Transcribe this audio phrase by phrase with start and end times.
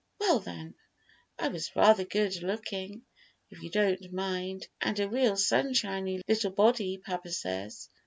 [0.19, 0.73] "Well, then,
[1.37, 3.03] I was rather good looking,
[3.51, 7.87] if you don't mind, and a real sunshiny little body, papa says."